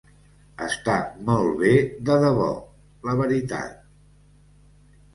Està 0.67 0.95
molt 1.27 1.53
bé 1.61 1.75
de 2.09 2.17
debò, 2.25 2.49
la 3.11 3.17
veritat. 3.23 3.81